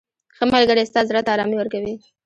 •ښه 0.35 0.43
ملګری 0.53 0.83
ستا 0.89 1.01
زړه 1.09 1.21
ته 1.25 1.29
ارامي 1.35 1.55
ورکوي. 1.57 1.95